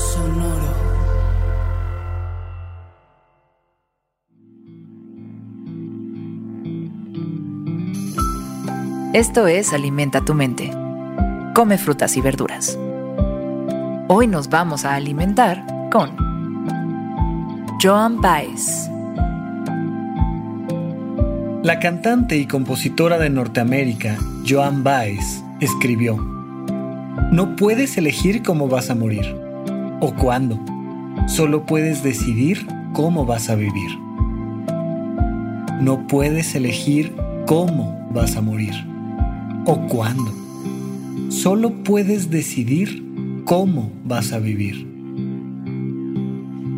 [0.00, 0.74] Sonoro.
[9.12, 10.70] Esto es Alimenta tu mente.
[11.54, 12.78] Come frutas y verduras.
[14.08, 16.16] Hoy nos vamos a alimentar con
[17.82, 18.88] Joan Baez.
[21.62, 24.16] La cantante y compositora de Norteamérica,
[24.48, 26.16] Joan Baez, escribió,
[27.30, 29.39] No puedes elegir cómo vas a morir
[30.00, 30.58] o cuándo,
[31.26, 33.90] solo puedes decidir cómo vas a vivir.
[35.80, 37.12] No puedes elegir
[37.46, 38.74] cómo vas a morir
[39.66, 40.32] o cuándo,
[41.28, 43.04] solo puedes decidir
[43.44, 44.86] cómo vas a vivir.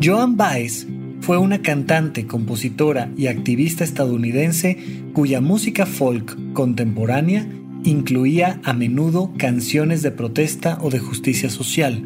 [0.03, 0.87] Joan Baez
[1.21, 4.77] fue una cantante, compositora y activista estadounidense
[5.13, 7.47] cuya música folk contemporánea
[7.85, 12.05] incluía a menudo canciones de protesta o de justicia social.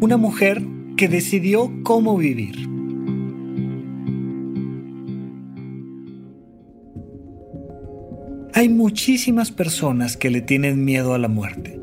[0.00, 0.62] Una mujer
[0.96, 2.68] que decidió cómo vivir.
[8.54, 11.80] Hay muchísimas personas que le tienen miedo a la muerte.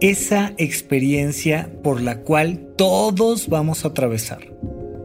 [0.00, 4.58] Esa experiencia por la cual todos vamos a atravesar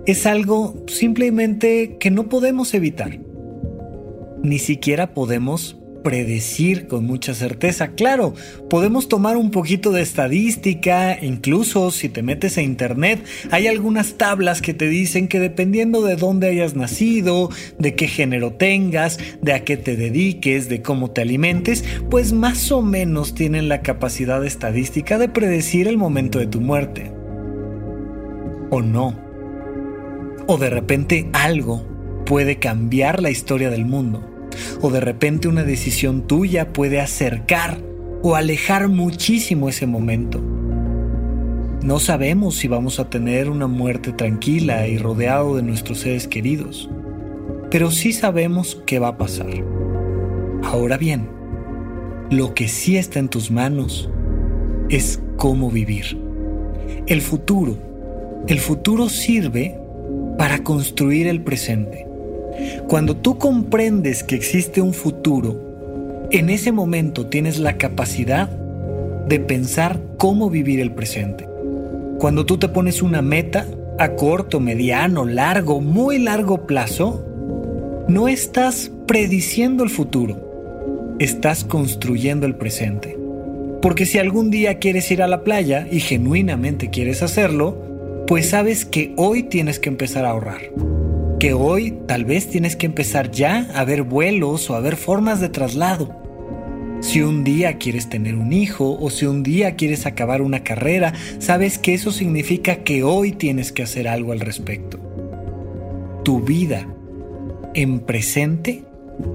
[0.06, 3.20] es algo simplemente que no podemos evitar.
[4.44, 7.90] Ni siquiera podemos predecir con mucha certeza.
[7.90, 8.34] Claro,
[8.70, 14.62] podemos tomar un poquito de estadística, incluso si te metes a internet, hay algunas tablas
[14.62, 19.64] que te dicen que dependiendo de dónde hayas nacido, de qué género tengas, de a
[19.64, 25.18] qué te dediques, de cómo te alimentes, pues más o menos tienen la capacidad estadística
[25.18, 27.12] de predecir el momento de tu muerte.
[28.70, 29.24] O no
[30.48, 31.86] o de repente algo
[32.26, 34.33] puede cambiar la historia del mundo.
[34.82, 37.80] O de repente una decisión tuya puede acercar
[38.22, 40.42] o alejar muchísimo ese momento.
[41.84, 46.90] No sabemos si vamos a tener una muerte tranquila y rodeado de nuestros seres queridos,
[47.70, 49.50] pero sí sabemos qué va a pasar.
[50.64, 51.28] Ahora bien,
[52.30, 54.10] lo que sí está en tus manos
[54.90, 56.18] es cómo vivir.
[57.06, 57.78] El futuro.
[58.48, 59.78] El futuro sirve
[60.38, 62.08] para construir el presente.
[62.88, 68.50] Cuando tú comprendes que existe un futuro, en ese momento tienes la capacidad
[69.28, 71.48] de pensar cómo vivir el presente.
[72.20, 73.68] Cuando tú te pones una meta
[74.00, 77.26] a corto, mediano, largo, muy largo plazo,
[78.08, 83.18] no estás prediciendo el futuro, estás construyendo el presente.
[83.82, 87.78] Porque si algún día quieres ir a la playa y genuinamente quieres hacerlo,
[88.28, 90.62] pues sabes que hoy tienes que empezar a ahorrar.
[91.44, 95.42] Que hoy tal vez tienes que empezar ya a ver vuelos o a ver formas
[95.42, 96.16] de traslado.
[97.02, 101.12] Si un día quieres tener un hijo o si un día quieres acabar una carrera,
[101.40, 105.02] sabes que eso significa que hoy tienes que hacer algo al respecto.
[106.24, 106.88] Tu vida
[107.74, 108.86] en presente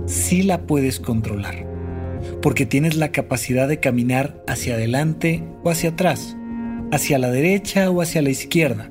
[0.07, 1.67] sí la puedes controlar,
[2.41, 6.39] porque tienes la capacidad de caminar hacia adelante o hacia atrás
[6.91, 8.91] hacia la derecha o hacia la izquierda.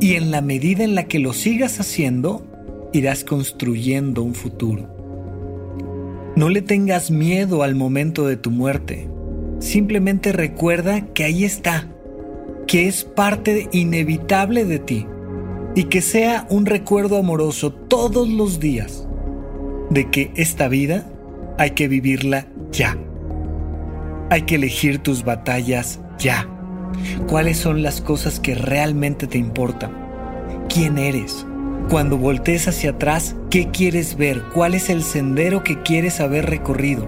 [0.00, 2.46] Y en la medida en la que lo sigas haciendo,
[2.92, 4.88] irás construyendo un futuro.
[6.36, 9.08] No le tengas miedo al momento de tu muerte.
[9.58, 11.88] Simplemente recuerda que ahí está,
[12.68, 15.06] que es parte inevitable de ti
[15.74, 19.08] y que sea un recuerdo amoroso todos los días
[19.90, 21.10] de que esta vida
[21.58, 22.96] hay que vivirla ya.
[24.30, 26.57] Hay que elegir tus batallas ya
[27.26, 29.92] cuáles son las cosas que realmente te importan,
[30.68, 31.46] quién eres.
[31.88, 34.42] Cuando voltees hacia atrás, ¿qué quieres ver?
[34.54, 37.06] ¿Cuál es el sendero que quieres haber recorrido?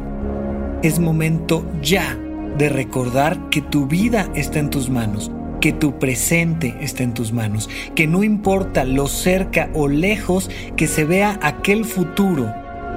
[0.82, 2.18] Es momento ya
[2.56, 7.32] de recordar que tu vida está en tus manos, que tu presente está en tus
[7.32, 12.52] manos, que no importa lo cerca o lejos que se vea aquel futuro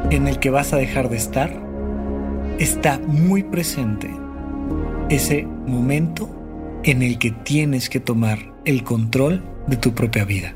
[0.10, 1.52] en el que vas a dejar de estar,
[2.60, 4.10] está muy presente.
[5.10, 6.30] Ese momento
[6.84, 10.56] en el que tienes que tomar el control de tu propia vida.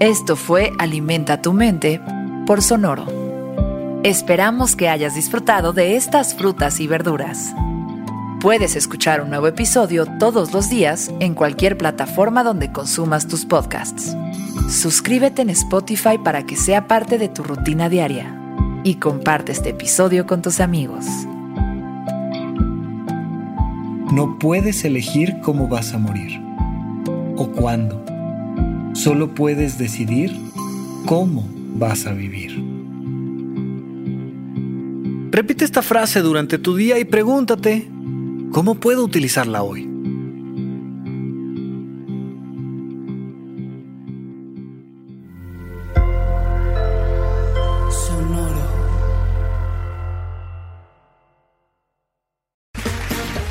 [0.00, 2.00] Esto fue Alimenta tu mente
[2.46, 4.00] por Sonoro.
[4.02, 7.54] Esperamos que hayas disfrutado de estas frutas y verduras.
[8.40, 14.16] Puedes escuchar un nuevo episodio todos los días en cualquier plataforma donde consumas tus podcasts.
[14.70, 18.40] Suscríbete en Spotify para que sea parte de tu rutina diaria
[18.84, 21.04] y comparte este episodio con tus amigos.
[24.12, 26.40] No puedes elegir cómo vas a morir
[27.36, 28.00] o cuándo.
[28.92, 30.38] Solo puedes decidir
[31.04, 32.62] cómo vas a vivir.
[35.32, 37.90] Repite esta frase durante tu día y pregúntate,
[38.52, 39.89] ¿cómo puedo utilizarla hoy?